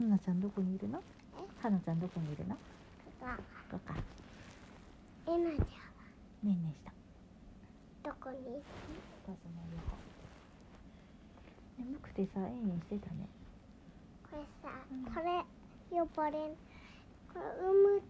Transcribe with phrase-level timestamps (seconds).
[0.00, 0.98] はなちゃんどこにいるの？
[1.36, 2.56] えはなちゃんどこにいるの？
[2.56, 2.60] こ
[3.70, 3.76] こ。
[3.84, 3.94] か
[5.28, 5.60] えなちゃん。
[5.60, 5.60] はね
[6.44, 6.92] えねえした。
[8.08, 8.64] どこにお
[9.28, 10.00] 母さんの横。
[11.78, 13.28] 眠くてさえんえんしてたね。
[14.30, 15.44] これさ、うんこれ
[15.92, 16.56] 呼ばれん。
[17.28, 18.00] これおむ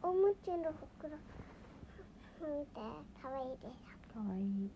[0.00, 1.12] おむつの袋。
[2.40, 2.80] 見て。
[3.20, 4.16] かわいいでしょ。
[4.16, 4.40] かわい。
[4.40, 4.72] い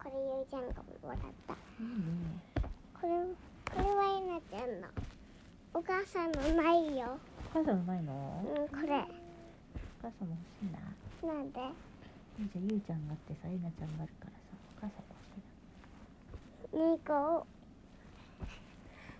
[0.00, 1.52] これゆうちゃんがもらった。
[1.52, 2.40] いいね
[2.98, 3.12] これ
[3.68, 4.88] これはえなちゃんの
[5.74, 7.18] お母さんのないよ。
[7.54, 8.42] お母さんうまいの？
[8.42, 8.96] うんこれ。
[8.96, 9.06] お
[10.00, 10.80] 母さんも欲しいな。
[11.34, 11.60] なんで？
[12.38, 14.38] じゃんゆうちゃんがあってさえなちゃんがあるからさ
[14.78, 15.44] お母さんも欲し
[16.72, 16.88] いな。
[16.96, 17.46] 猫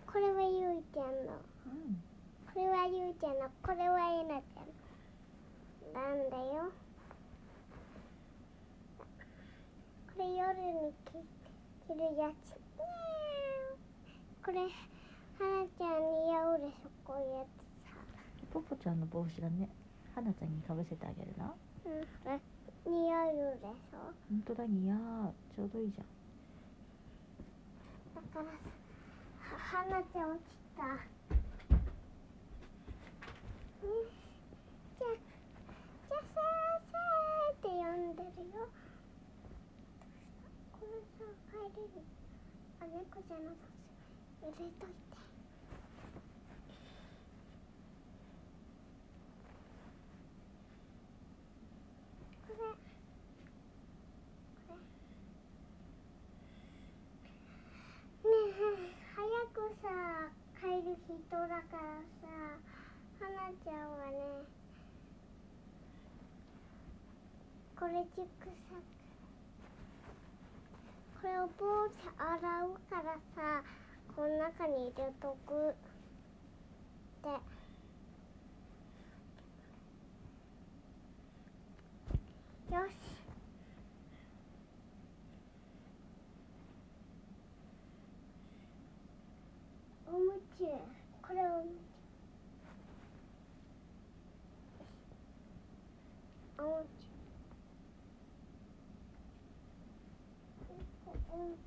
[0.07, 1.37] これはゆうちゃんの。
[1.67, 2.01] うん。
[2.55, 3.51] これはゆうちゃんの。
[3.63, 4.73] これはえなちゃん
[5.93, 6.73] なんだよ。
[10.17, 11.21] これ夜に着
[11.87, 12.57] 着るやつ。
[14.43, 14.61] これ
[15.39, 15.89] はなちゃん
[16.27, 17.47] に合うでしょこういうやつ
[17.87, 17.95] さ。
[18.53, 19.69] ポポちゃんの帽子だね。
[20.15, 21.55] はなちゃんにかぶせてあげるの
[21.87, 21.93] うん。
[22.93, 23.29] 似合う
[23.61, 23.97] でしょ。
[24.31, 24.99] ほんとだ似合う。
[25.55, 26.07] ちょうどいいじゃん。
[28.15, 28.51] だからさ
[29.39, 30.45] ははなちゃん落ち
[30.77, 30.83] た。
[33.83, 33.89] うん
[34.99, 36.21] じゃじゃせー
[36.91, 36.93] せー
[37.55, 37.81] って呼ん
[38.17, 38.27] でる
[38.59, 38.67] よ。
[40.81, 40.87] これ
[41.17, 42.03] さ帰れる
[42.81, 43.61] あ猫じゃなくて
[44.43, 44.87] 入れといて
[52.47, 52.59] これ
[54.67, 54.75] こ
[58.25, 59.87] れねえ早くさ
[60.61, 61.15] 帰る人
[61.49, 61.81] だから
[62.21, 62.29] さ
[63.25, 64.21] はなちゃんはね
[67.75, 68.77] これチックサ
[71.23, 73.65] これを棒で洗うからさ
[74.15, 75.75] この中に入れとく
[77.23, 77.31] で
[82.75, 82.93] よし
[90.07, 91.67] おむつこれおむ
[100.97, 101.59] つおむ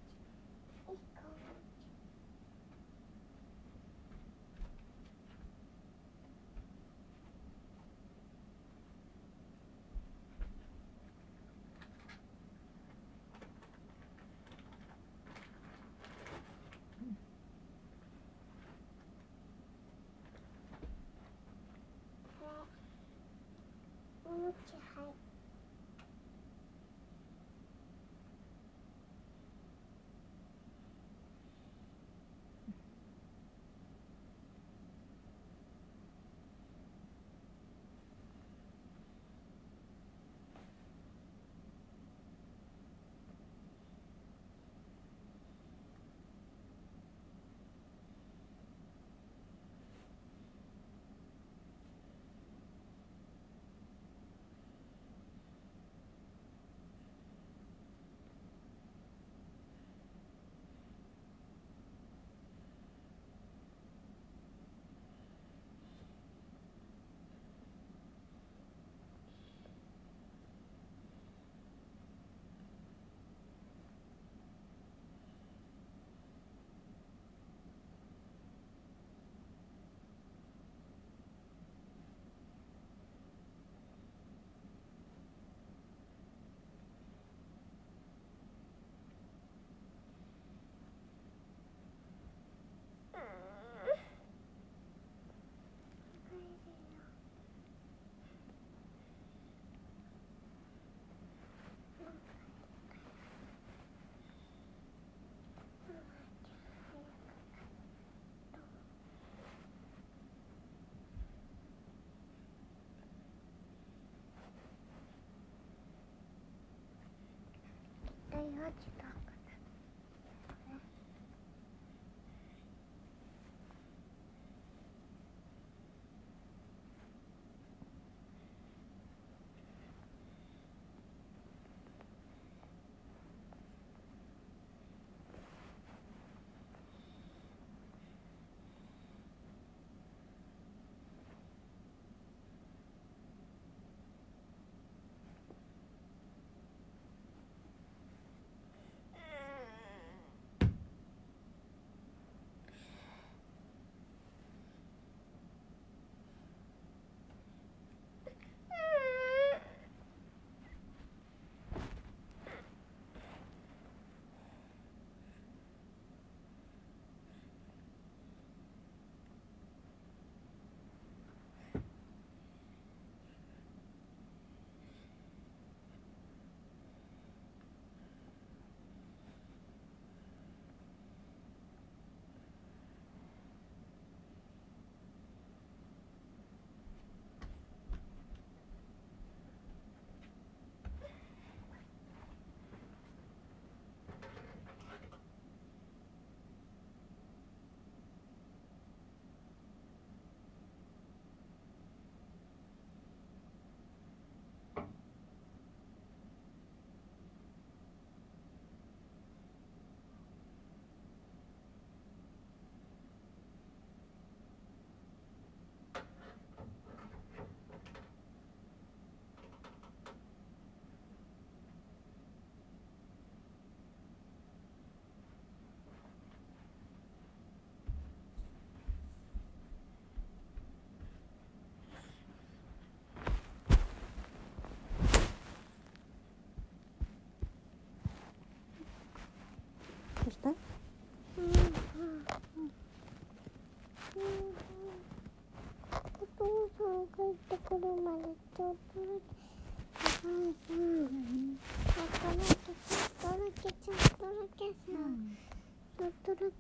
[118.58, 119.11] だよちょ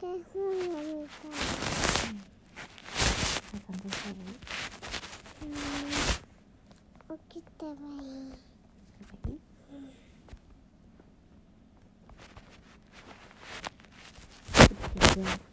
[0.01, 1.37] け本読みたい
[2.93, 4.15] お母さんどうしたの
[5.43, 5.55] うん。
[7.17, 7.71] 起きてば
[8.01, 8.31] いい。
[8.31, 9.93] 起きてばいい。
[14.53, 15.50] 起きてよお母